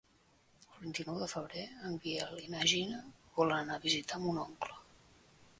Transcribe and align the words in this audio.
El 0.75 0.79
vint-i-nou 0.85 1.19
de 1.23 1.27
febrer 1.33 1.67
en 1.89 1.99
Biel 2.07 2.41
i 2.45 2.49
na 2.55 2.65
Gina 2.73 3.03
volen 3.39 3.61
anar 3.65 3.79
a 3.81 3.85
visitar 3.87 4.23
mon 4.25 4.45
oncle. 4.49 4.83